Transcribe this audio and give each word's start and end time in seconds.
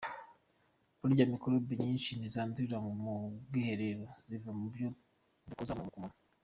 Burya 0.99 1.25
mikorobe 1.33 1.73
nyinshi 1.83 2.09
ntizandurira 2.13 2.77
mu 3.03 3.13
bwiherero, 3.45 4.05
ziva 4.25 4.49
mu 4.57 4.65
byo 4.73 4.87
dukoza 5.47 5.73
mu 5.79 5.85
kanwa. 5.93 6.13